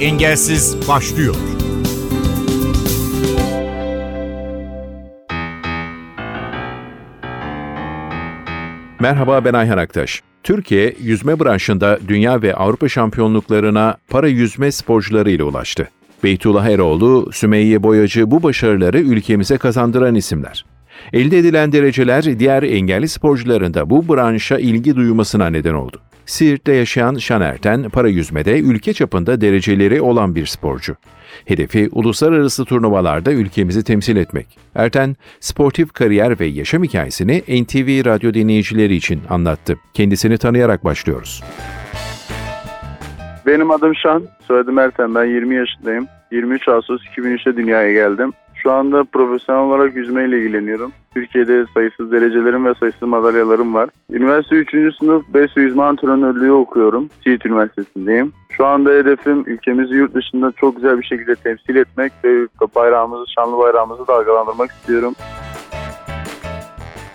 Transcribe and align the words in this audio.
Engelsiz 0.00 0.88
başlıyor. 0.88 1.34
Merhaba 9.00 9.44
ben 9.44 9.52
Ayhan 9.52 9.78
Aktaş. 9.78 10.22
Türkiye 10.42 10.94
yüzme 11.00 11.40
branşında 11.40 11.98
dünya 12.08 12.42
ve 12.42 12.54
Avrupa 12.54 12.88
şampiyonluklarına 12.88 13.96
para 14.08 14.28
yüzme 14.28 14.72
sporcuları 14.72 15.30
ile 15.30 15.44
ulaştı. 15.44 15.88
Beytullah 16.24 16.68
Eroğlu, 16.68 17.32
Sümeyye 17.32 17.82
Boyacı 17.82 18.30
bu 18.30 18.42
başarıları 18.42 19.00
ülkemize 19.00 19.58
kazandıran 19.58 20.14
isimler. 20.14 20.64
Elde 21.12 21.38
edilen 21.38 21.72
dereceler 21.72 22.38
diğer 22.38 22.62
engelli 22.62 23.08
sporcuların 23.08 23.74
da 23.74 23.90
bu 23.90 24.08
branşa 24.08 24.58
ilgi 24.58 24.96
duymasına 24.96 25.46
neden 25.46 25.74
oldu. 25.74 26.00
Siirt'te 26.30 26.72
yaşayan 26.72 27.14
Şan 27.14 27.40
Erten, 27.40 27.88
para 27.88 28.08
yüzmede 28.08 28.60
ülke 28.60 28.92
çapında 28.92 29.40
dereceleri 29.40 30.00
olan 30.00 30.34
bir 30.34 30.46
sporcu. 30.46 30.96
Hedefi 31.44 31.88
uluslararası 31.92 32.64
turnuvalarda 32.64 33.32
ülkemizi 33.32 33.84
temsil 33.84 34.16
etmek. 34.16 34.58
Erten, 34.74 35.16
sportif 35.40 35.92
kariyer 35.92 36.40
ve 36.40 36.46
yaşam 36.46 36.84
hikayesini 36.84 37.38
NTV 37.38 38.04
radyo 38.04 38.34
dinleyicileri 38.34 38.94
için 38.94 39.20
anlattı. 39.30 39.76
Kendisini 39.94 40.38
tanıyarak 40.38 40.84
başlıyoruz. 40.84 41.42
Benim 43.46 43.70
adım 43.70 43.94
Şan, 43.94 44.22
soyadım 44.48 44.78
Erten. 44.78 45.14
Ben 45.14 45.24
20 45.24 45.54
yaşındayım. 45.54 46.06
23 46.32 46.68
Ağustos 46.68 47.02
2003'te 47.16 47.56
dünyaya 47.56 47.92
geldim. 47.92 48.32
Şu 48.54 48.72
anda 48.72 49.04
profesyonel 49.04 49.62
olarak 49.62 49.96
yüzmeyle 49.96 50.38
ilgileniyorum. 50.38 50.92
Türkiye'de 51.14 51.66
sayısız 51.74 52.12
derecelerim 52.12 52.64
ve 52.64 52.74
sayısız 52.74 53.02
madalyalarım 53.02 53.74
var. 53.74 53.90
Üniversite 54.10 54.56
3. 54.56 54.96
sınıf 54.96 55.24
5 55.34 55.56
yüzme 55.56 55.82
antrenörlüğü 55.82 56.52
okuyorum. 56.52 57.08
Siirt 57.24 57.46
Üniversitesi'ndeyim. 57.46 58.32
Şu 58.50 58.66
anda 58.66 58.90
hedefim 58.90 59.44
ülkemizi 59.46 59.94
yurt 59.94 60.14
dışında 60.14 60.52
çok 60.56 60.76
güzel 60.76 60.98
bir 60.98 61.06
şekilde 61.06 61.34
temsil 61.34 61.76
etmek 61.76 62.12
ve 62.24 62.46
bayrağımızı, 62.74 63.24
şanlı 63.38 63.58
bayrağımızı 63.58 64.06
dalgalandırmak 64.06 64.70
istiyorum. 64.70 65.14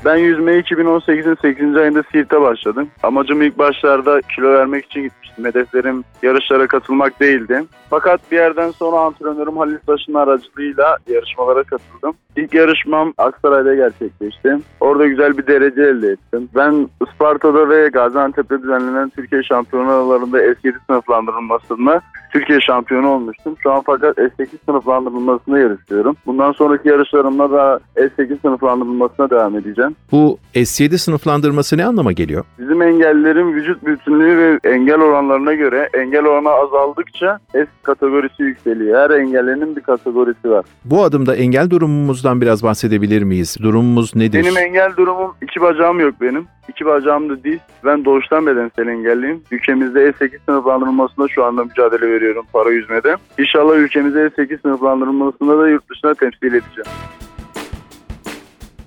Ben 0.06 0.16
yüzmeye 0.16 0.60
2018'in 0.60 1.36
8. 1.42 1.76
ayında 1.76 2.04
Siirt'e 2.12 2.42
başladım. 2.42 2.90
Amacım 3.04 3.42
ilk 3.42 3.58
başlarda 3.58 4.22
kilo 4.36 4.54
vermek 4.54 4.86
için 4.86 5.04
gitmiştim. 5.04 5.46
Hedeflerim 5.46 6.04
yarışlara 6.22 6.68
katılmak 6.68 7.20
değildi. 7.20 7.64
Fakat 7.90 8.32
bir 8.32 8.38
yerden 8.38 8.72
sonra 8.72 9.00
antrenörüm 9.00 9.58
Halil 9.58 9.78
Taş'ın 9.88 10.14
aracılığıyla 10.14 10.98
yarışmalara 11.08 11.64
katıldım. 11.64 12.14
İlk 12.36 12.54
yarışmam 12.54 13.14
Aksaray'da 13.18 13.76
gerçekleşti. 13.76 14.58
Orada 14.80 15.08
güzel 15.08 15.38
bir 15.38 15.48
derece 15.48 15.82
elde 15.82 16.08
ettim. 16.08 16.50
Ben 16.56 16.90
Isparta'da 17.08 17.70
ve 17.70 17.88
Gaziantep'te 17.88 18.62
düzenlenen 18.62 19.10
Türkiye 19.10 19.44
şampiyonalarında 19.44 20.40
S7 20.40 20.74
sınıflandırılmasında 20.88 22.02
Türkiye 22.34 22.62
şampiyonu 22.62 23.10
olmuştum. 23.10 23.56
Şu 23.64 23.72
an 23.72 23.84
fakat 23.86 24.18
S8 24.18 24.48
sınıflandırılmasında 24.66 25.60
yarışıyorum. 25.60 26.16
Bundan 26.26 26.52
sonraki 26.52 26.90
yarışlarımda 26.90 27.52
da 27.52 27.80
S8 27.96 28.42
sınıflandırılmasına 28.42 29.30
devam 29.30 29.56
edeceğim. 29.56 29.95
Bu 30.12 30.38
S7 30.56 30.98
sınıflandırması 30.98 31.78
ne 31.78 31.86
anlama 31.86 32.12
geliyor? 32.12 32.46
Bizim 32.60 32.82
engellerin 32.82 33.54
vücut 33.54 33.86
bütünlüğü 33.86 34.38
ve 34.38 34.70
engel 34.70 35.02
oranlarına 35.02 35.54
göre 35.54 35.90
engel 35.94 36.26
oranı 36.26 36.50
azaldıkça 36.50 37.40
S 37.52 37.68
kategorisi 37.84 38.44
yükseliyor. 38.44 39.00
Her 39.00 39.10
engellerin 39.20 39.76
bir 39.76 39.82
kategorisi 39.82 40.50
var. 40.50 40.66
Bu 40.86 41.04
adımda 41.04 41.36
engel 41.36 41.70
durumumuzdan 41.70 42.42
biraz 42.42 42.64
bahsedebilir 42.64 43.24
miyiz? 43.24 43.58
Durumumuz 43.62 44.16
nedir? 44.16 44.44
Benim 44.44 44.58
engel 44.58 44.96
durumum 44.98 45.32
iki 45.42 45.62
bacağım 45.62 46.00
yok 46.00 46.14
benim. 46.22 46.48
İki 46.70 46.86
bacağım 46.86 47.30
da 47.30 47.44
değil. 47.44 47.60
Ben 47.86 48.06
doğuştan 48.06 48.46
bedensel 48.46 48.88
engelliyim. 48.88 49.42
Ülkemizde 49.52 50.10
E8 50.10 50.38
sınıflandırılmasında 50.46 51.28
şu 51.28 51.44
anda 51.44 51.64
mücadele 51.64 52.10
veriyorum 52.12 52.46
para 52.54 52.70
yüzmede. 52.70 53.16
İnşallah 53.40 53.76
ülkemizde 53.76 54.20
E8 54.20 54.62
sınıflandırılmasında 54.62 55.60
da 55.60 55.70
yurt 55.70 55.90
dışına 55.90 56.14
temsil 56.14 56.48
edeceğim. 56.48 56.92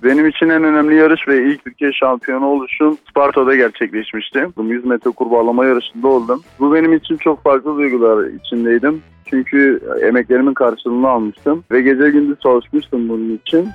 Benim 0.03 0.27
için 0.27 0.49
en 0.49 0.63
önemli 0.63 0.95
yarış 0.95 1.27
ve 1.27 1.43
ilk 1.43 1.63
Türkiye 1.63 1.91
şampiyonu 1.93 2.45
oluşum 2.45 2.97
Sparta'da 3.09 3.55
gerçekleşmişti. 3.55 4.47
100 4.63 4.85
metre 4.85 5.11
kurbağalama 5.11 5.65
yarışında 5.65 6.07
oldum. 6.07 6.41
Bu 6.59 6.73
benim 6.73 6.93
için 6.93 7.17
çok 7.17 7.43
farklı 7.43 7.77
duygular 7.77 8.25
içindeydim. 8.27 9.01
Çünkü 9.25 9.81
emeklerimin 10.01 10.53
karşılığını 10.53 11.09
almıştım 11.09 11.63
ve 11.71 11.81
gece 11.81 12.09
gündüz 12.09 12.39
çalışmıştım 12.39 13.09
bunun 13.09 13.39
için. 13.45 13.69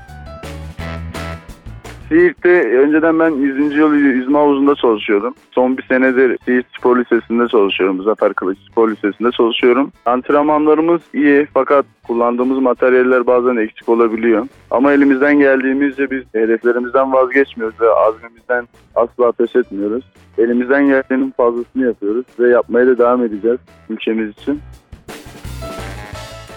Siirt'te 2.08 2.78
önceden 2.78 3.18
ben 3.18 3.30
100. 3.30 3.76
yıl 3.76 3.94
yüzme 3.94 4.38
havuzunda 4.38 4.74
çalışıyordum. 4.74 5.34
Son 5.50 5.78
bir 5.78 5.82
senedir 5.82 6.38
Siirt 6.44 6.66
Spor 6.78 6.98
Lisesi'nde 6.98 7.48
çalışıyorum. 7.48 8.02
Zafer 8.02 8.32
Kılıç 8.34 8.58
Spor 8.70 8.90
Lisesi'nde 8.90 9.30
çalışıyorum. 9.30 9.92
Antrenmanlarımız 10.06 11.00
iyi 11.14 11.46
fakat 11.54 11.86
kullandığımız 12.06 12.58
materyaller 12.58 13.26
bazen 13.26 13.56
eksik 13.56 13.88
olabiliyor. 13.88 14.46
Ama 14.70 14.92
elimizden 14.92 15.38
geldiğimizce 15.38 16.10
biz 16.10 16.22
hedeflerimizden 16.32 17.12
vazgeçmiyoruz 17.12 17.80
ve 17.80 17.90
azmimizden 17.90 18.68
asla 18.94 19.32
pes 19.32 19.56
etmiyoruz. 19.56 20.04
Elimizden 20.38 20.86
geldiğinin 20.86 21.34
fazlasını 21.36 21.86
yapıyoruz 21.86 22.24
ve 22.38 22.48
yapmaya 22.48 22.86
da 22.86 22.98
devam 22.98 23.24
edeceğiz 23.24 23.58
ülkemiz 23.90 24.30
için. 24.30 24.60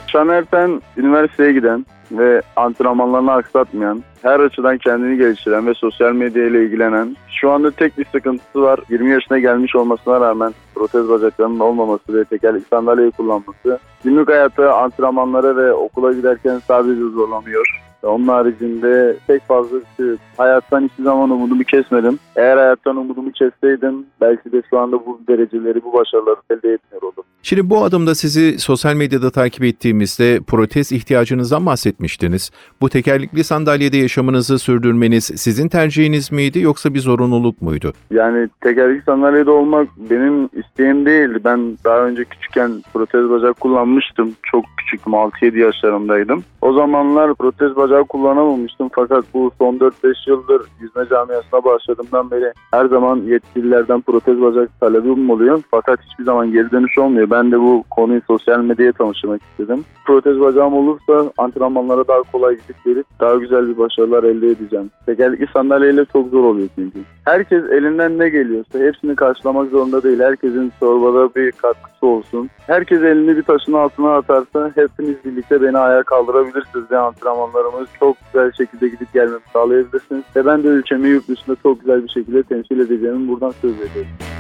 Şanerten 0.08 0.82
üniversiteye 0.98 1.54
giden 1.54 1.86
ve 2.12 2.42
antrenmanlarını 2.56 3.32
aksatmayan, 3.32 4.04
her 4.22 4.40
açıdan 4.40 4.78
kendini 4.78 5.18
geliştiren 5.18 5.68
ve 5.68 5.74
sosyal 5.74 6.14
medya 6.14 6.48
ile 6.48 6.64
ilgilenen, 6.64 7.16
şu 7.42 7.52
anda 7.52 7.72
tek 7.72 7.98
bir 7.98 8.06
sıkıntısı 8.06 8.62
var. 8.62 8.80
20 8.90 9.12
yaşına 9.12 9.40
gelmiş 9.40 9.76
olmasına 9.76 10.20
rağmen 10.22 10.54
protez 10.76 11.10
bacaklarının 11.10 11.60
olmaması 11.60 12.14
ve 12.14 12.24
tekerlek 12.24 12.64
sandalyeyi 12.70 13.12
kullanması. 13.12 13.80
Günlük 14.04 14.30
hayatta 14.30 14.76
antrenmanlara 14.76 15.56
ve 15.56 15.74
okula 15.74 16.14
giderken 16.14 16.60
sadece 16.68 17.02
zorlanıyor. 17.02 17.88
Onun 18.04 18.28
haricinde 18.28 19.18
pek 19.28 19.48
fazla 19.48 19.78
şey 19.98 20.06
hayattan 20.38 20.82
hiçbir 20.82 21.04
zaman 21.04 21.30
umudumu 21.30 21.64
kesmedim. 21.64 22.20
Eğer 22.36 22.58
hayattan 22.58 22.96
umudumu 22.96 23.32
kesseydim 23.32 24.06
belki 24.22 24.52
de 24.52 24.62
şu 24.70 24.80
anda 24.80 25.06
bu 25.06 25.20
dereceleri, 25.28 25.84
bu 25.84 25.94
başarıları 25.94 26.36
elde 26.50 26.74
etmiyor 26.74 27.02
olurdum. 27.02 27.24
Şimdi 27.48 27.70
bu 27.70 27.84
adımda 27.84 28.16
sizi 28.16 28.60
sosyal 28.60 28.96
medyada 28.96 29.30
takip 29.30 29.64
ettiğimizde 29.64 30.40
protez 30.48 30.92
ihtiyacınızdan 30.92 31.66
bahsetmiştiniz. 31.66 32.52
Bu 32.82 32.90
tekerlekli 32.90 33.44
sandalyede 33.44 33.98
yaşamınızı 33.98 34.60
sürdürmeniz 34.60 35.24
sizin 35.24 35.68
tercihiniz 35.68 36.32
miydi 36.32 36.60
yoksa 36.60 36.94
bir 36.94 37.00
zorunluluk 37.00 37.62
muydu? 37.62 37.94
Yani 38.12 38.50
tekerlekli 38.62 39.04
sandalyede 39.04 39.52
olmak 39.52 39.88
benim 40.10 40.50
isteğim 40.54 41.06
değildi. 41.06 41.40
Ben 41.46 41.78
daha 41.86 42.00
önce 42.00 42.26
küçükken 42.26 42.84
protez 42.94 43.30
bacak 43.30 43.60
kullanmıştım. 43.60 44.36
Çok 44.44 44.66
küçüktüm 44.78 45.14
6-7 45.14 45.60
yaşlarımdaydım. 45.60 46.44
O 46.62 46.74
zamanlar 46.74 47.36
protez 47.36 47.76
bacağı 47.76 48.06
kullanamamıştım 48.06 48.90
fakat 48.94 49.26
bu 49.34 49.52
son 49.58 49.78
4-5 49.78 50.30
yıldır 50.30 50.62
yüzme 50.82 51.06
camiasına 51.10 51.64
başladığımdan 51.64 52.32
beri 52.32 52.54
her 52.72 52.86
zaman 52.86 53.18
yetkililerden 53.18 54.02
protez 54.02 54.42
bacak 54.42 54.80
talebim 54.80 55.30
oluyor. 55.30 55.62
Fakat 55.72 56.00
hiçbir 56.02 56.24
zaman 56.24 56.52
geri 56.52 56.72
dönüş 56.72 56.98
olmuyor. 56.98 57.30
Ben 57.30 57.37
de 57.52 57.60
bu 57.60 57.84
konuyu 57.90 58.22
sosyal 58.28 58.60
medyaya 58.60 58.92
tanıştırmak 58.92 59.42
istedim. 59.52 59.86
Protez 60.06 60.40
bacağım 60.40 60.74
olursa 60.74 61.32
antrenmanlara 61.38 62.08
daha 62.08 62.22
kolay 62.32 62.54
gidip 62.54 62.86
gelip 62.86 63.06
daha 63.20 63.36
güzel 63.36 63.68
bir 63.68 63.78
başarılar 63.78 64.24
elde 64.24 64.48
edeceğim. 64.48 64.92
Tekerlekli 65.06 65.48
sandalyeyle 65.54 66.06
çok 66.06 66.30
zor 66.30 66.44
oluyor 66.44 66.68
çünkü. 66.76 67.00
Herkes 67.26 67.64
elinden 67.64 68.20
ne 68.20 68.30
geliyorsa 68.30 68.80
hepsini 68.80 69.16
karşılamak 69.16 69.70
zorunda 69.70 70.04
değil. 70.04 70.20
Herkesin 70.20 70.74
çorbada 70.80 71.36
bir 71.36 71.52
katkısı 71.52 72.08
olsun. 72.08 72.50
Herkes 72.68 73.02
elini 73.02 73.38
bir 73.38 73.44
taşın 73.44 73.74
altına 73.74 74.16
atarsa 74.16 74.72
hepiniz 74.76 75.16
birlikte 75.26 75.62
beni 75.62 75.78
ayağa 75.78 76.04
kaldırabilirsiniz 76.04 76.92
ve 76.92 76.98
antrenmanlarımız 76.98 77.88
çok 78.00 78.18
güzel 78.26 78.52
şekilde 78.52 78.88
gidip 78.88 79.14
gelmemi 79.14 79.42
sağlayabilirsiniz. 79.54 80.24
Ve 80.36 80.46
ben 80.46 80.64
de 80.64 80.68
ülkemi 80.68 81.10
yurt 81.10 81.28
dışında 81.28 81.56
çok 81.64 81.80
güzel 81.80 82.04
bir 82.04 82.10
şekilde 82.10 82.44
temsil 82.44 82.80
edeceğimi 82.80 83.28
buradan 83.28 83.52
söz 83.62 83.74
veriyorum. 83.80 84.37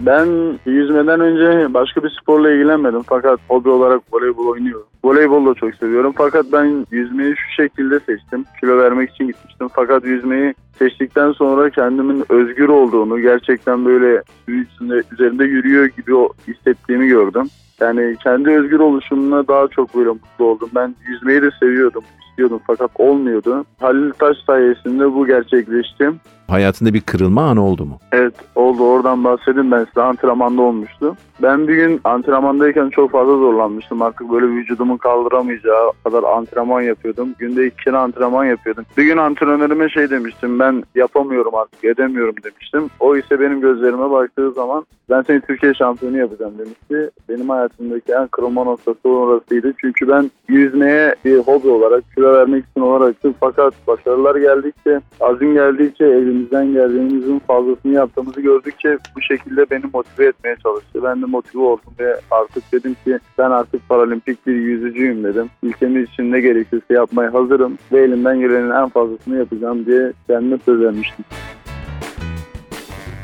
Ben 0.00 0.58
yüzmeden 0.66 1.20
önce 1.20 1.74
başka 1.74 2.04
bir 2.04 2.10
sporla 2.22 2.50
ilgilenmedim 2.50 3.02
fakat 3.06 3.40
hobi 3.48 3.68
olarak 3.68 4.02
voleybol 4.12 4.46
oynuyorum. 4.46 4.86
Voleybol 5.04 5.46
da 5.46 5.54
çok 5.54 5.74
seviyorum 5.74 6.12
fakat 6.16 6.46
ben 6.52 6.86
yüzmeyi 6.90 7.34
şu 7.36 7.62
şekilde 7.62 8.00
seçtim. 8.00 8.44
Kilo 8.60 8.78
vermek 8.78 9.10
için 9.10 9.26
gitmiştim 9.26 9.68
fakat 9.72 10.04
yüzmeyi 10.04 10.54
seçtikten 10.78 11.32
sonra 11.32 11.70
kendimin 11.70 12.24
özgür 12.28 12.68
olduğunu, 12.68 13.20
gerçekten 13.20 13.84
böyle 13.84 14.22
üstünde, 14.48 15.02
üzerinde 15.12 15.44
yürüyor 15.44 15.86
gibi 15.86 16.12
hissettiğimi 16.48 17.06
gördüm. 17.06 17.46
Yani 17.80 18.16
kendi 18.22 18.50
özgür 18.50 18.80
oluşumuna 18.80 19.48
daha 19.48 19.68
çok 19.68 19.96
böyle 19.96 20.08
mutlu 20.08 20.44
oldum. 20.44 20.70
Ben 20.74 20.94
yüzmeyi 21.08 21.42
de 21.42 21.50
seviyordum, 21.60 22.02
istiyordum 22.28 22.60
fakat 22.66 22.90
olmuyordu. 22.94 23.64
Halil 23.80 24.10
Taş 24.10 24.36
sayesinde 24.46 25.14
bu 25.14 25.26
gerçekleşti. 25.26 26.10
Hayatında 26.48 26.94
bir 26.94 27.00
kırılma 27.00 27.42
anı 27.42 27.64
oldu 27.64 27.84
mu? 27.84 27.98
Evet 28.12 28.34
oldu. 28.54 28.82
Oradan 28.82 29.24
bahsedeyim 29.24 29.70
ben 29.70 29.84
size 29.84 30.02
antrenmanda 30.02 30.62
olmuştu. 30.62 31.16
Ben 31.42 31.68
bir 31.68 31.74
gün 31.74 32.00
antrenmandayken 32.04 32.90
çok 32.90 33.10
fazla 33.10 33.36
zorlanmıştım. 33.36 34.02
Artık 34.02 34.32
böyle 34.32 34.46
vücudumun 34.94 34.96
kaldıramayacağı 34.96 35.92
kadar 36.04 36.22
antrenman 36.22 36.82
yapıyordum. 36.82 37.34
Günde 37.38 37.66
iki 37.66 37.84
kere 37.84 37.96
antrenman 37.96 38.44
yapıyordum. 38.44 38.84
Bir 38.96 39.04
gün 39.04 39.16
antrenörüme 39.16 39.88
şey 39.88 40.10
demiştim. 40.10 40.58
Ben 40.58 40.82
yapamıyorum 40.94 41.54
artık 41.54 41.84
edemiyorum 41.84 42.34
demiştim. 42.44 42.90
O 43.00 43.16
ise 43.16 43.40
benim 43.40 43.60
gözlerime 43.60 44.10
baktığı 44.10 44.52
zaman 44.52 44.86
ben 45.10 45.22
seni 45.22 45.40
Türkiye 45.40 45.74
şampiyonu 45.74 46.18
yapacağım 46.18 46.54
demişti. 46.58 47.10
Benim 47.28 47.48
hayatımdaki 47.48 48.12
en 48.12 48.26
kırılma 48.26 48.64
noktası 48.64 49.08
orasıydı. 49.08 49.72
Çünkü 49.80 50.08
ben 50.08 50.30
yüzmeye 50.48 51.14
bir 51.24 51.38
hobi 51.38 51.68
olarak, 51.68 52.04
kilo 52.14 52.32
vermek 52.32 52.64
için 52.70 52.80
olarak 52.80 53.16
fakat 53.40 53.74
başarılar 53.86 54.36
geldikçe, 54.36 55.00
azim 55.20 55.54
geldikçe, 55.54 56.04
elimizden 56.04 56.72
geldiğimizin 56.72 57.38
fazlasını 57.38 57.92
yaptığımızı 57.92 58.40
gördükçe 58.40 58.98
bu 59.16 59.22
şekilde 59.22 59.70
beni 59.70 59.82
motive 59.92 60.26
etmeye 60.26 60.56
çalıştı. 60.62 61.00
Ben 61.02 61.22
de 61.22 61.26
motive 61.26 61.62
oldum 61.62 61.92
ve 62.00 62.20
artık 62.30 62.72
dedim 62.72 62.96
ki 63.04 63.18
ben 63.38 63.50
artık 63.50 63.88
paralimpik 63.88 64.46
bir 64.46 64.54
yüzücüyüm 64.84 65.24
dedim. 65.24 65.50
Ülkemiz 65.62 66.08
için 66.08 66.32
ne 66.32 66.40
gerekirse 66.40 66.94
yapmaya 66.94 67.34
hazırım 67.34 67.78
ve 67.92 68.00
elimden 68.00 68.40
gelenin 68.40 68.70
en 68.70 68.88
fazlasını 68.88 69.38
yapacağım 69.38 69.86
diye 69.86 70.12
kendime 70.26 70.58
söz 70.64 70.80
vermiştim. 70.80 71.24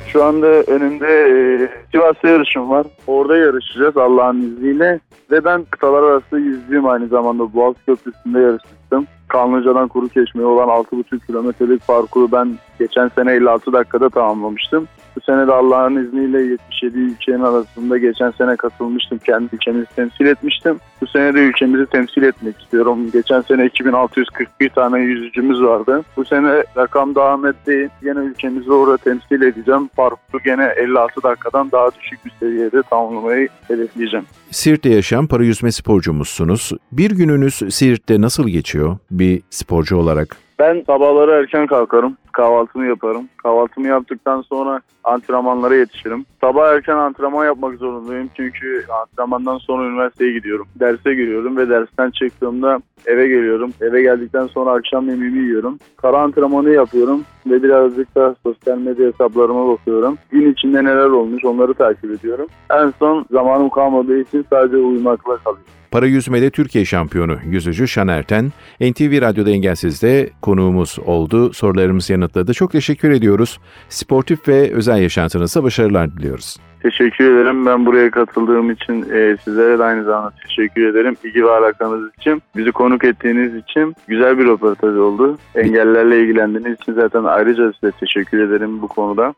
Şu 0.06 0.24
anda 0.24 0.46
önümde 0.46 1.06
e, 1.06 1.68
Sivas'ta 1.92 2.28
yarışım 2.28 2.70
var. 2.70 2.86
Orada 3.06 3.36
yarışacağız 3.36 3.96
Allah'ın 3.96 4.42
izniyle. 4.42 5.00
Ve 5.30 5.44
ben 5.44 5.64
kıtalar 5.70 6.02
arası 6.02 6.38
yüzücüyüm 6.38 6.86
aynı 6.86 7.08
zamanda. 7.08 7.54
Boğaz 7.54 7.74
Köprüsü'nde 7.86 8.40
yarışmıştım. 8.40 9.06
Kanlıca'dan 9.28 9.88
Kuru 9.88 10.08
Çeşme'ye 10.08 10.46
olan 10.46 10.68
6,5 10.68 11.26
kilometrelik 11.26 11.86
parkuru 11.86 12.32
ben 12.32 12.58
geçen 12.78 13.08
sene 13.08 13.32
56 13.32 13.72
dakikada 13.72 14.08
tamamlamıştım. 14.08 14.88
Bu 15.16 15.20
sene 15.20 15.46
de 15.46 15.52
Allah'ın 15.52 15.96
izniyle 16.06 16.42
77 16.42 16.98
ülkenin 16.98 17.42
arasında 17.42 17.98
geçen 17.98 18.30
sene 18.30 18.56
katılmıştım. 18.56 19.18
Kendi 19.18 19.48
ülkemizi 19.52 19.86
temsil 19.96 20.26
etmiştim. 20.26 20.78
Bu 21.00 21.06
sene 21.06 21.34
de 21.34 21.38
ülkemizi 21.38 21.86
temsil 21.86 22.22
etmek 22.22 22.62
istiyorum. 22.62 23.10
Geçen 23.12 23.40
sene 23.40 23.66
2641 23.66 24.68
tane 24.68 24.98
yüzücümüz 24.98 25.62
vardı. 25.62 26.02
Bu 26.16 26.24
sene 26.24 26.64
rakam 26.76 27.14
daha 27.14 27.36
net 27.36 27.66
değil. 27.66 27.88
Yine 28.02 28.18
ülkemizi 28.18 28.72
orada 28.72 28.96
temsil 28.96 29.42
edeceğim. 29.42 29.88
Parkuru 29.96 30.42
gene 30.44 30.74
56 30.76 31.22
dakikadan 31.22 31.72
daha 31.72 31.90
düşük 32.00 32.24
bir 32.24 32.32
seviyede 32.40 32.82
tamamlamayı 32.82 33.48
hedefleyeceğim. 33.68 34.26
Siirt'te 34.50 34.88
yaşayan 34.88 35.26
para 35.26 35.44
yüzme 35.44 35.72
sporcumuzsunuz. 35.72 36.72
Bir 36.92 37.10
gününüz 37.10 37.62
Siirt'te 37.74 38.20
nasıl 38.20 38.48
geçiyor 38.48 38.96
bir 39.10 39.42
sporcu 39.50 39.96
olarak? 39.96 40.36
Ben 40.60 40.82
sabahları 40.86 41.30
erken 41.30 41.66
kalkarım. 41.66 42.16
Kahvaltımı 42.32 42.86
yaparım. 42.86 43.28
Kahvaltımı 43.42 43.86
yaptıktan 43.88 44.42
sonra 44.42 44.80
antrenmanlara 45.04 45.74
yetişirim. 45.74 46.24
Sabah 46.40 46.72
erken 46.72 46.96
antrenman 46.96 47.44
yapmak 47.44 47.78
zorundayım. 47.78 48.30
Çünkü 48.36 48.84
antrenmandan 49.02 49.58
sonra 49.58 49.88
üniversiteye 49.88 50.32
gidiyorum. 50.32 50.66
Derse 50.80 51.14
giriyorum 51.14 51.56
ve 51.56 51.68
dersten 51.68 52.10
çıktığımda 52.10 52.78
eve 53.06 53.28
geliyorum. 53.28 53.72
Eve 53.80 54.02
geldikten 54.02 54.46
sonra 54.46 54.70
akşam 54.70 55.08
yemeğimi 55.08 55.38
yiyorum. 55.38 55.78
Kara 55.96 56.18
antrenmanı 56.18 56.70
yapıyorum 56.70 57.24
ve 57.46 57.62
birazcık 57.62 58.14
da 58.14 58.34
sosyal 58.42 58.78
medya 58.78 59.06
hesaplarıma 59.06 59.68
bakıyorum. 59.68 60.18
Gün 60.30 60.52
içinde 60.52 60.84
neler 60.84 61.06
olmuş 61.06 61.44
onları 61.44 61.74
takip 61.74 62.10
ediyorum. 62.10 62.46
En 62.70 62.92
son 62.98 63.26
zamanım 63.30 63.70
kalmadığı 63.70 64.20
için 64.20 64.46
sadece 64.50 64.76
uyumakla 64.76 65.36
kalıyorum. 65.36 65.79
Para 65.90 66.06
yüzmede 66.06 66.50
Türkiye 66.50 66.84
şampiyonu 66.84 67.38
yüzücü 67.44 67.88
Şan 67.88 68.08
Erten, 68.08 68.52
NTV 68.80 69.20
Radyo'da 69.20 69.50
Engelsiz'de 69.50 70.30
konuğumuz 70.42 70.98
oldu. 71.06 71.52
Sorularımızı 71.52 72.12
yanıtladı. 72.12 72.54
Çok 72.54 72.72
teşekkür 72.72 73.10
ediyoruz. 73.10 73.58
Sportif 73.88 74.48
ve 74.48 74.72
özel 74.72 75.02
yaşantınızda 75.02 75.62
başarılar 75.62 76.16
diliyoruz. 76.16 76.56
Teşekkür 76.82 77.34
ederim. 77.34 77.66
Ben 77.66 77.86
buraya 77.86 78.10
katıldığım 78.10 78.70
için 78.70 79.02
e, 79.02 79.36
sizlere 79.44 79.78
de 79.78 79.84
aynı 79.84 80.04
zamanda 80.04 80.32
teşekkür 80.46 80.86
ederim. 80.86 81.16
İlgi 81.24 81.44
ve 81.44 81.50
alakanız 81.50 82.10
için, 82.18 82.42
bizi 82.56 82.72
konuk 82.72 83.04
ettiğiniz 83.04 83.54
için 83.54 83.94
güzel 84.08 84.38
bir 84.38 84.46
röportaj 84.46 84.96
oldu. 84.96 85.38
Engellerle 85.54 86.22
ilgilendiğiniz 86.22 86.80
için 86.80 86.92
zaten 86.92 87.24
ayrıca 87.24 87.72
size 87.72 87.92
teşekkür 88.00 88.38
ederim 88.38 88.82
bu 88.82 88.88
konuda. 88.88 89.34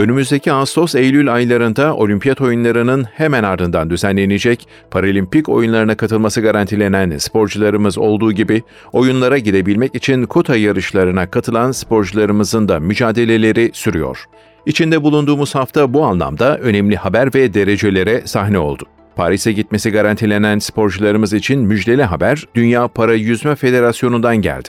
Önümüzdeki 0.00 0.52
Ağustos-Eylül 0.52 1.34
aylarında 1.34 1.94
olimpiyat 1.94 2.40
oyunlarının 2.40 3.04
hemen 3.04 3.42
ardından 3.42 3.90
düzenlenecek 3.90 4.68
paralimpik 4.90 5.48
oyunlarına 5.48 5.96
katılması 5.96 6.40
garantilenen 6.40 7.18
sporcularımız 7.18 7.98
olduğu 7.98 8.32
gibi 8.32 8.62
oyunlara 8.92 9.38
gidebilmek 9.38 9.94
için 9.94 10.26
kota 10.26 10.56
yarışlarına 10.56 11.30
katılan 11.30 11.72
sporcularımızın 11.72 12.68
da 12.68 12.80
mücadeleleri 12.80 13.70
sürüyor. 13.72 14.24
İçinde 14.66 15.02
bulunduğumuz 15.02 15.54
hafta 15.54 15.94
bu 15.94 16.04
anlamda 16.04 16.58
önemli 16.58 16.96
haber 16.96 17.34
ve 17.34 17.54
derecelere 17.54 18.22
sahne 18.24 18.58
oldu. 18.58 18.84
Paris'e 19.16 19.52
gitmesi 19.52 19.90
garantilenen 19.90 20.58
sporcularımız 20.58 21.32
için 21.32 21.60
müjdeli 21.60 22.02
haber 22.02 22.44
Dünya 22.54 22.88
Para 22.88 23.14
Yüzme 23.14 23.54
Federasyonu'ndan 23.54 24.36
geldi. 24.36 24.68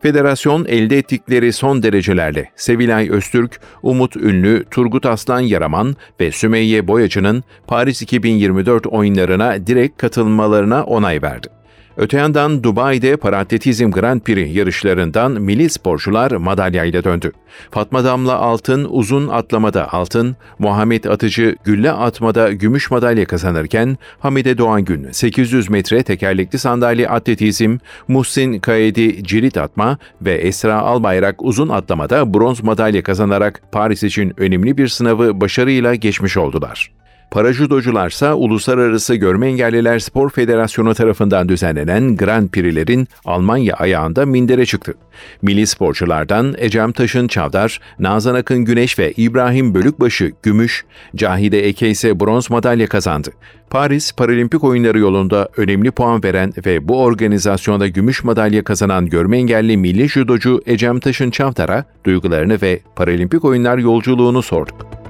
Federasyon 0.00 0.64
elde 0.64 0.98
ettikleri 0.98 1.52
son 1.52 1.82
derecelerle 1.82 2.50
Sevilay 2.56 3.10
Öztürk, 3.10 3.60
Umut 3.82 4.16
Ünlü, 4.16 4.64
Turgut 4.70 5.06
Aslan 5.06 5.40
Yaraman 5.40 5.96
ve 6.20 6.32
Sümeyye 6.32 6.88
Boyacı'nın 6.88 7.44
Paris 7.66 8.02
2024 8.02 8.86
oyunlarına 8.86 9.66
direkt 9.66 10.00
katılmalarına 10.00 10.84
onay 10.84 11.22
verdi. 11.22 11.61
Öte 11.96 12.16
yandan 12.16 12.64
Dubai'de 12.64 13.16
Paratletizm 13.16 13.90
Grand 13.90 14.20
Prix 14.20 14.56
yarışlarından 14.56 15.32
milli 15.32 15.70
sporcular 15.70 16.30
madalyayla 16.30 17.04
döndü. 17.04 17.32
Fatma 17.70 18.04
Damla 18.04 18.34
altın, 18.34 18.86
uzun 18.90 19.28
atlamada 19.28 19.92
altın, 19.92 20.36
Muhammed 20.58 21.04
Atıcı 21.04 21.56
gülle 21.64 21.92
atmada 21.92 22.52
gümüş 22.52 22.90
madalya 22.90 23.24
kazanırken 23.24 23.98
Hamide 24.18 24.58
Doğangün 24.58 25.08
800 25.12 25.70
metre 25.70 26.02
tekerlekli 26.02 26.58
sandalye 26.58 27.08
atletizm, 27.08 27.78
Muhsin 28.08 28.58
Kaedi 28.58 29.24
cirit 29.24 29.56
atma 29.56 29.98
ve 30.22 30.34
Esra 30.34 30.78
Albayrak 30.78 31.42
uzun 31.42 31.68
atlamada 31.68 32.34
bronz 32.34 32.62
madalya 32.62 33.02
kazanarak 33.02 33.62
Paris 33.72 34.02
için 34.02 34.32
önemli 34.36 34.78
bir 34.78 34.88
sınavı 34.88 35.40
başarıyla 35.40 35.94
geçmiş 35.94 36.36
oldular. 36.36 36.90
Parajudocularsa 37.32 38.34
Uluslararası 38.34 39.14
Görme 39.14 39.48
Engelliler 39.48 39.98
Spor 39.98 40.30
Federasyonu 40.30 40.94
tarafından 40.94 41.48
düzenlenen 41.48 42.16
Grand 42.16 42.48
Prix'lerin 42.48 43.08
Almanya 43.24 43.74
ayağında 43.74 44.26
mindere 44.26 44.66
çıktı. 44.66 44.94
Milli 45.42 45.66
sporculardan 45.66 46.54
Ecem 46.58 46.92
Taşın 46.92 47.28
Çavdar, 47.28 47.80
Nazan 47.98 48.34
Akın 48.34 48.64
Güneş 48.64 48.98
ve 48.98 49.12
İbrahim 49.12 49.74
Bölükbaşı 49.74 50.32
gümüş, 50.42 50.84
Cahide 51.16 51.66
Eke 51.68 51.90
ise 51.90 52.20
bronz 52.20 52.50
madalya 52.50 52.86
kazandı. 52.86 53.30
Paris 53.70 54.12
Paralimpik 54.12 54.64
oyunları 54.64 54.98
yolunda 54.98 55.48
önemli 55.56 55.90
puan 55.90 56.22
veren 56.24 56.52
ve 56.66 56.88
bu 56.88 57.02
organizasyonda 57.02 57.88
gümüş 57.88 58.24
madalya 58.24 58.64
kazanan 58.64 59.06
görme 59.06 59.38
engelli 59.38 59.76
milli 59.76 60.08
judocu 60.08 60.62
Ecem 60.66 61.00
Taşın 61.00 61.30
Çavdar'a 61.30 61.84
duygularını 62.06 62.58
ve 62.62 62.80
Paralimpik 62.96 63.44
oyunlar 63.44 63.78
yolculuğunu 63.78 64.42
sorduk. 64.42 65.01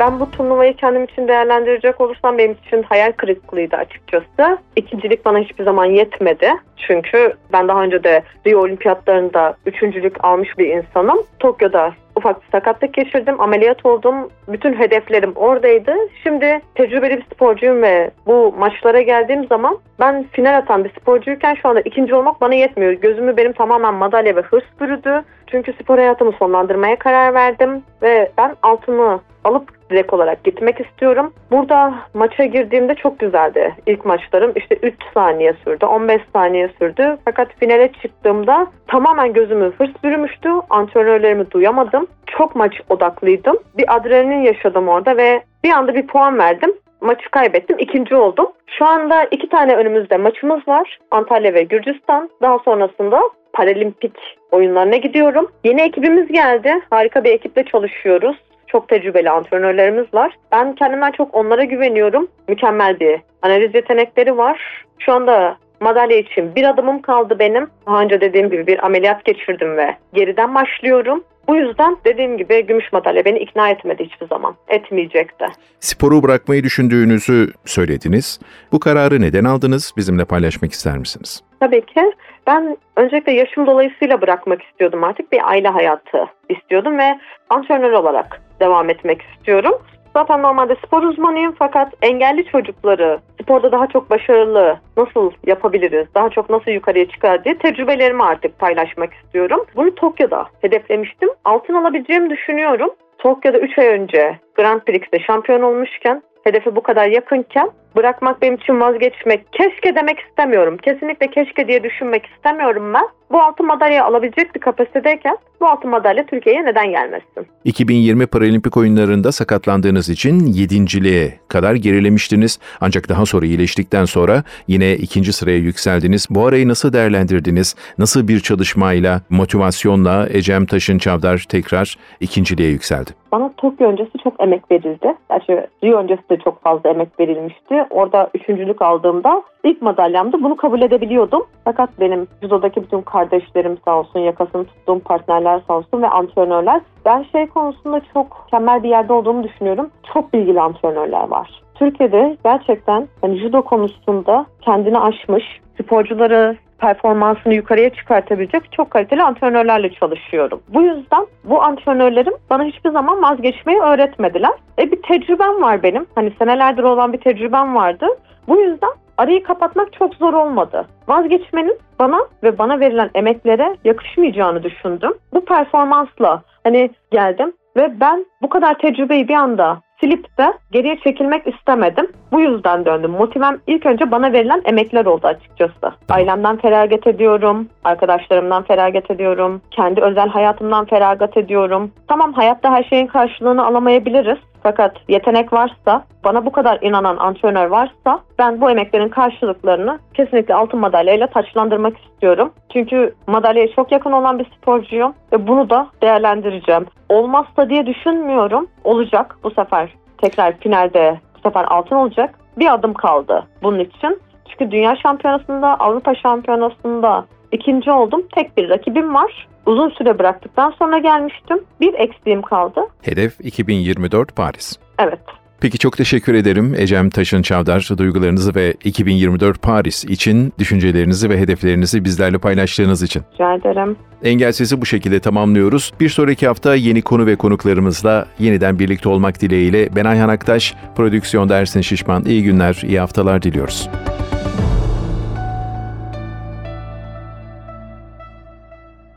Ben 0.00 0.20
bu 0.20 0.30
turnuvayı 0.30 0.76
kendim 0.76 1.04
için 1.04 1.28
değerlendirecek 1.28 2.00
olursam 2.00 2.38
benim 2.38 2.56
için 2.66 2.82
hayal 2.82 3.12
kırıklığıydı 3.12 3.76
açıkçası. 3.76 4.58
İkincilik 4.76 5.24
bana 5.24 5.38
hiçbir 5.38 5.64
zaman 5.64 5.84
yetmedi. 5.84 6.52
Çünkü 6.76 7.34
ben 7.52 7.68
daha 7.68 7.82
önce 7.82 8.04
de 8.04 8.22
Rio 8.46 8.60
Olimpiyatlarında 8.60 9.56
üçüncülük 9.66 10.24
almış 10.24 10.58
bir 10.58 10.66
insanım. 10.66 11.22
Tokyo'da 11.38 11.92
ufak 12.16 12.42
bir 12.42 12.48
sakatlık 12.52 12.94
geçirdim. 12.94 13.40
Ameliyat 13.40 13.86
oldum. 13.86 14.14
Bütün 14.48 14.74
hedeflerim 14.74 15.32
oradaydı. 15.36 15.94
Şimdi 16.22 16.60
tecrübeli 16.74 17.16
bir 17.16 17.34
sporcuyum 17.34 17.82
ve 17.82 18.10
bu 18.26 18.54
maçlara 18.58 19.00
geldiğim 19.00 19.46
zaman 19.46 19.78
ben 20.00 20.24
final 20.32 20.58
atan 20.58 20.84
bir 20.84 20.90
sporcuyken 20.90 21.54
şu 21.54 21.68
anda 21.68 21.80
ikinci 21.80 22.14
olmak 22.14 22.40
bana 22.40 22.54
yetmiyor. 22.54 22.92
Gözümü 22.92 23.36
benim 23.36 23.52
tamamen 23.52 23.94
madalya 23.94 24.36
ve 24.36 24.40
hırs 24.40 24.80
bürüdü. 24.80 25.22
Çünkü 25.46 25.72
spor 25.72 25.98
hayatımı 25.98 26.32
sonlandırmaya 26.32 26.96
karar 26.98 27.34
verdim 27.34 27.82
ve 28.02 28.32
ben 28.38 28.56
altını 28.62 29.20
alıp 29.44 29.90
direkt 29.90 30.12
olarak 30.12 30.44
gitmek 30.44 30.80
istiyorum. 30.80 31.32
Burada 31.50 31.94
maça 32.14 32.44
girdiğimde 32.44 32.94
çok 32.94 33.18
güzeldi. 33.18 33.74
İlk 33.86 34.04
maçlarım 34.04 34.52
işte 34.56 34.76
3 34.82 34.94
saniye 35.14 35.54
sürdü, 35.64 35.86
15 35.86 36.22
saniye 36.32 36.70
sürdü. 36.78 37.16
Fakat 37.24 37.48
finale 37.60 37.92
çıktığımda 37.92 38.66
tamamen 38.88 39.32
gözümü 39.32 39.72
hırs 39.78 40.04
bürümüştü. 40.04 40.48
Antrenörlerimi 40.70 41.50
duyamadım. 41.50 41.99
Çok 42.26 42.56
maç 42.56 42.80
odaklıydım. 42.88 43.58
Bir 43.76 43.96
adrenalin 43.96 44.42
yaşadım 44.42 44.88
orada 44.88 45.16
ve 45.16 45.42
bir 45.64 45.70
anda 45.70 45.94
bir 45.94 46.06
puan 46.06 46.38
verdim. 46.38 46.74
Maçı 47.00 47.30
kaybettim. 47.30 47.78
ikinci 47.78 48.16
oldum. 48.16 48.46
Şu 48.66 48.86
anda 48.86 49.24
iki 49.24 49.48
tane 49.48 49.76
önümüzde 49.76 50.16
maçımız 50.16 50.68
var. 50.68 50.98
Antalya 51.10 51.54
ve 51.54 51.62
Gürcistan. 51.62 52.30
Daha 52.42 52.58
sonrasında 52.58 53.20
Paralimpik 53.52 54.16
oyunlarına 54.50 54.96
gidiyorum. 54.96 55.50
Yeni 55.64 55.80
ekibimiz 55.80 56.28
geldi. 56.28 56.74
Harika 56.90 57.24
bir 57.24 57.30
ekiple 57.30 57.64
çalışıyoruz. 57.64 58.36
Çok 58.66 58.88
tecrübeli 58.88 59.30
antrenörlerimiz 59.30 60.14
var. 60.14 60.36
Ben 60.52 60.74
kendimden 60.74 61.10
çok 61.10 61.34
onlara 61.34 61.64
güveniyorum. 61.64 62.28
Mükemmel 62.48 63.00
bir 63.00 63.20
analiz 63.42 63.74
yetenekleri 63.74 64.36
var. 64.36 64.84
Şu 64.98 65.12
anda 65.12 65.56
madalya 65.80 66.18
için 66.18 66.54
bir 66.54 66.64
adımım 66.64 67.02
kaldı 67.02 67.36
benim. 67.38 67.70
Daha 67.86 68.02
önce 68.02 68.20
dediğim 68.20 68.50
gibi 68.50 68.66
bir 68.66 68.86
ameliyat 68.86 69.24
geçirdim 69.24 69.76
ve 69.76 69.96
geriden 70.14 70.54
başlıyorum. 70.54 71.24
Bu 71.48 71.56
yüzden 71.56 71.96
dediğim 72.04 72.38
gibi 72.38 72.66
gümüş 72.66 72.92
madalya 72.92 73.24
beni 73.24 73.38
ikna 73.38 73.70
etmedi 73.70 74.04
hiçbir 74.04 74.26
zaman. 74.26 74.54
Etmeyecekti. 74.68 75.44
Sporu 75.80 76.22
bırakmayı 76.22 76.64
düşündüğünüzü 76.64 77.52
söylediniz. 77.64 78.40
Bu 78.72 78.80
kararı 78.80 79.20
neden 79.20 79.44
aldınız? 79.44 79.92
Bizimle 79.96 80.24
paylaşmak 80.24 80.72
ister 80.72 80.98
misiniz? 80.98 81.42
Tabii 81.60 81.86
ki. 81.86 82.12
Ben 82.46 82.76
öncelikle 82.96 83.32
yaşım 83.32 83.66
dolayısıyla 83.66 84.20
bırakmak 84.20 84.62
istiyordum 84.62 85.04
artık. 85.04 85.32
Bir 85.32 85.50
aile 85.50 85.68
hayatı 85.68 86.26
istiyordum 86.48 86.98
ve 86.98 87.18
antrenör 87.50 87.92
olarak 87.92 88.40
devam 88.60 88.90
etmek 88.90 89.22
istiyorum. 89.22 89.82
Zaten 90.14 90.42
normalde 90.42 90.76
spor 90.86 91.02
uzmanıyım 91.02 91.54
fakat 91.58 91.92
engelli 92.02 92.44
çocukları 92.44 93.20
sporda 93.42 93.72
daha 93.72 93.86
çok 93.86 94.10
başarılı 94.10 94.78
nasıl 94.96 95.30
yapabiliriz, 95.46 96.06
daha 96.14 96.30
çok 96.30 96.50
nasıl 96.50 96.70
yukarıya 96.70 97.08
çıkar 97.08 97.44
diye 97.44 97.58
tecrübelerimi 97.58 98.22
artık 98.22 98.58
paylaşmak 98.58 99.14
istiyorum. 99.14 99.64
Bunu 99.76 99.94
Tokyo'da 99.94 100.46
hedeflemiştim. 100.60 101.28
Altın 101.44 101.74
alabileceğimi 101.74 102.30
düşünüyorum. 102.30 102.90
Tokyo'da 103.18 103.58
3 103.58 103.78
ay 103.78 103.86
önce 103.86 104.38
Grand 104.54 104.80
Prix'te 104.80 105.20
şampiyon 105.20 105.62
olmuşken 105.62 106.22
hedefe 106.44 106.76
bu 106.76 106.82
kadar 106.82 107.06
yakınken 107.06 107.70
bırakmak 107.96 108.42
benim 108.42 108.54
için 108.54 108.80
vazgeçmek, 108.80 109.52
keşke 109.52 109.94
demek 109.94 110.18
istemiyorum. 110.18 110.76
Kesinlikle 110.76 111.30
keşke 111.30 111.68
diye 111.68 111.82
düşünmek 111.82 112.26
istemiyorum 112.26 112.94
ben. 112.94 113.08
Bu 113.32 113.42
altın 113.42 113.66
madalya 113.66 114.04
alabilecek 114.04 114.54
bir 114.54 114.60
kapasitedeyken 114.60 115.36
bu 115.60 115.66
altın 115.66 115.90
madalya 115.90 116.26
Türkiye'ye 116.26 116.64
neden 116.64 116.90
gelmesin? 116.90 117.46
2020 117.64 118.26
Paralimpik 118.26 118.76
oyunlarında 118.76 119.32
sakatlandığınız 119.32 120.08
için 120.08 120.46
yedinciliğe 120.46 121.34
kadar 121.48 121.74
gerilemiştiniz. 121.74 122.58
Ancak 122.80 123.08
daha 123.08 123.26
sonra 123.26 123.46
iyileştikten 123.46 124.04
sonra 124.04 124.42
yine 124.68 124.94
ikinci 124.94 125.32
sıraya 125.32 125.56
yükseldiniz. 125.58 126.26
Bu 126.30 126.46
arayı 126.46 126.68
nasıl 126.68 126.92
değerlendirdiniz? 126.92 127.76
Nasıl 127.98 128.28
bir 128.28 128.40
çalışmayla, 128.40 129.20
motivasyonla 129.30 130.26
Ecem 130.30 130.66
Taşın 130.66 130.98
Çavdar 130.98 131.46
tekrar 131.48 131.96
ikinciliğe 132.20 132.70
yükseldi? 132.70 133.10
Bana 133.32 133.52
Tokyo 133.56 133.90
öncesi 133.90 134.10
çok 134.24 134.40
emek 134.40 134.70
verildi. 134.70 135.14
Gerçi 135.30 135.66
Rio 135.84 135.98
öncesi 135.98 136.30
de 136.30 136.36
çok 136.44 136.62
fazla 136.62 136.90
emek 136.90 137.20
verilmişti. 137.20 137.79
Orada 137.90 138.30
üçüncülük 138.34 138.82
aldığımda 138.82 139.42
ilk 139.64 139.82
madalyamdı. 139.82 140.42
Bunu 140.42 140.56
kabul 140.56 140.82
edebiliyordum. 140.82 141.46
Fakat 141.64 141.90
benim 142.00 142.26
judodaki 142.42 142.82
bütün 142.82 143.02
kardeşlerim 143.02 143.78
sağ 143.84 143.98
olsun, 143.98 144.20
yakasını 144.20 144.64
tuttuğum 144.64 145.00
partnerler 145.00 145.60
sağ 145.68 145.76
olsun 145.76 146.02
ve 146.02 146.08
antrenörler. 146.08 146.80
Ben 147.04 147.22
şey 147.32 147.46
konusunda 147.46 148.00
çok 148.14 148.44
mükemmel 148.44 148.82
bir 148.82 148.88
yerde 148.88 149.12
olduğumu 149.12 149.44
düşünüyorum. 149.44 149.90
Çok 150.12 150.32
bilgili 150.32 150.60
antrenörler 150.60 151.28
var. 151.28 151.62
Türkiye'de 151.74 152.36
gerçekten 152.44 153.08
hani 153.20 153.38
judo 153.38 153.62
konusunda 153.62 154.46
kendini 154.60 154.98
aşmış, 154.98 155.44
sporcuları 155.82 156.56
performansını 156.80 157.54
yukarıya 157.54 157.90
çıkartabilecek 157.90 158.72
çok 158.72 158.90
kaliteli 158.90 159.22
antrenörlerle 159.22 159.92
çalışıyorum. 159.92 160.62
Bu 160.68 160.82
yüzden 160.82 161.26
bu 161.44 161.62
antrenörlerim 161.62 162.34
bana 162.50 162.64
hiçbir 162.64 162.90
zaman 162.90 163.22
vazgeçmeyi 163.22 163.80
öğretmediler. 163.80 164.52
E 164.78 164.92
bir 164.92 165.02
tecrübem 165.02 165.62
var 165.62 165.82
benim. 165.82 166.06
Hani 166.14 166.32
senelerdir 166.38 166.82
olan 166.82 167.12
bir 167.12 167.18
tecrübem 167.18 167.74
vardı. 167.74 168.06
Bu 168.48 168.60
yüzden 168.60 168.90
arayı 169.18 169.42
kapatmak 169.42 169.92
çok 169.92 170.14
zor 170.14 170.32
olmadı. 170.34 170.86
Vazgeçmenin 171.08 171.78
bana 171.98 172.18
ve 172.42 172.58
bana 172.58 172.80
verilen 172.80 173.10
emeklere 173.14 173.76
yakışmayacağını 173.84 174.62
düşündüm. 174.62 175.12
Bu 175.34 175.44
performansla 175.44 176.42
hani 176.64 176.90
geldim 177.10 177.52
ve 177.76 178.00
ben 178.00 178.26
bu 178.42 178.48
kadar 178.48 178.78
tecrübeyi 178.78 179.28
bir 179.28 179.34
anda 179.34 179.80
silip 180.00 180.38
de 180.38 180.52
geriye 180.72 180.98
çekilmek 181.04 181.46
istemedim. 181.46 182.12
Bu 182.32 182.40
yüzden 182.40 182.84
döndüm. 182.84 183.10
Motivem 183.10 183.58
ilk 183.66 183.86
önce 183.86 184.10
bana 184.10 184.32
verilen 184.32 184.62
emekler 184.64 185.06
oldu 185.06 185.26
açıkçası. 185.26 185.94
Ailemden 186.08 186.56
feragat 186.56 187.06
ediyorum, 187.06 187.68
arkadaşlarımdan 187.84 188.62
feragat 188.62 189.10
ediyorum, 189.10 189.62
kendi 189.70 190.00
özel 190.00 190.28
hayatımdan 190.28 190.84
feragat 190.84 191.36
ediyorum. 191.36 191.90
Tamam 192.08 192.32
hayatta 192.32 192.72
her 192.72 192.84
şeyin 192.84 193.06
karşılığını 193.06 193.66
alamayabiliriz. 193.66 194.38
Fakat 194.62 194.96
yetenek 195.08 195.52
varsa, 195.52 196.04
bana 196.24 196.46
bu 196.46 196.52
kadar 196.52 196.78
inanan 196.82 197.16
antrenör 197.16 197.66
varsa 197.66 198.20
ben 198.38 198.60
bu 198.60 198.70
emeklerin 198.70 199.08
karşılıklarını 199.08 199.98
kesinlikle 200.14 200.54
altın 200.54 200.80
madalyayla 200.80 201.26
taçlandırmak 201.26 201.98
istiyorum. 201.98 202.52
Çünkü 202.72 203.14
madalyaya 203.26 203.72
çok 203.72 203.92
yakın 203.92 204.12
olan 204.12 204.38
bir 204.38 204.44
sporcuyum 204.44 205.14
ve 205.32 205.46
bunu 205.46 205.70
da 205.70 205.86
değerlendireceğim. 206.02 206.86
Olmazsa 207.08 207.70
diye 207.70 207.86
düşünmüyorum. 207.86 208.66
Olacak 208.84 209.36
bu 209.44 209.50
sefer. 209.50 209.94
Tekrar 210.18 210.58
finalde 210.58 211.20
bu 211.34 211.48
sefer 211.48 211.64
altın 211.68 211.96
olacak. 211.96 212.34
Bir 212.58 212.74
adım 212.74 212.94
kaldı 212.94 213.46
bunun 213.62 213.78
için. 213.78 214.20
Çünkü 214.48 214.70
dünya 214.70 214.96
şampiyonasında, 214.96 215.74
Avrupa 215.74 216.14
şampiyonasında 216.14 217.24
ikinci 217.52 217.90
oldum. 217.90 218.22
Tek 218.34 218.56
bir 218.56 218.68
rakibim 218.68 219.14
var. 219.14 219.48
Uzun 219.66 219.90
süre 219.90 220.18
bıraktıktan 220.18 220.74
sonra 220.78 220.98
gelmiştim. 220.98 221.60
Bir 221.80 221.94
eksiğim 221.94 222.42
kaldı. 222.42 222.80
Hedef 223.02 223.40
2024 223.40 224.36
Paris. 224.36 224.78
Evet. 224.98 225.20
Peki 225.60 225.78
çok 225.78 225.96
teşekkür 225.96 226.34
ederim 226.34 226.74
Ecem 226.78 227.10
Taşın 227.10 227.42
Çavdar. 227.42 227.88
Duygularınızı 227.98 228.54
ve 228.54 228.74
2024 228.84 229.62
Paris 229.62 230.04
için 230.04 230.52
düşüncelerinizi 230.58 231.30
ve 231.30 231.38
hedeflerinizi 231.38 232.04
bizlerle 232.04 232.38
paylaştığınız 232.38 233.02
için. 233.02 233.22
Rica 233.34 233.54
ederim. 233.54 233.96
Engelsizi 234.24 234.80
bu 234.80 234.86
şekilde 234.86 235.20
tamamlıyoruz. 235.20 235.92
Bir 236.00 236.08
sonraki 236.08 236.46
hafta 236.46 236.74
yeni 236.74 237.02
konu 237.02 237.26
ve 237.26 237.36
konuklarımızla 237.36 238.26
yeniden 238.38 238.78
birlikte 238.78 239.08
olmak 239.08 239.40
dileğiyle 239.40 239.88
ben 239.96 240.04
Ayhan 240.04 240.28
Aktaş, 240.28 240.74
prodüksiyonda 240.96 241.56
Ersin 241.56 241.80
Şişman. 241.80 242.24
İyi 242.24 242.42
günler, 242.42 242.82
iyi 242.86 243.00
haftalar 243.00 243.42
diliyoruz. 243.42 243.88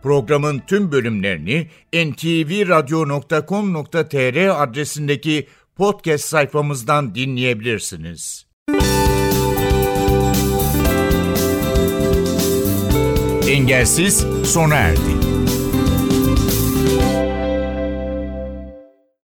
Programın 0.03 0.61
tüm 0.67 0.91
bölümlerini 0.91 1.67
ntvradio.com.tr 1.93 4.63
adresindeki 4.63 5.47
podcast 5.75 6.25
sayfamızdan 6.25 7.15
dinleyebilirsiniz. 7.15 8.45
Engelsiz 13.49 14.25
sona 14.45 14.75
erdi. 14.75 15.32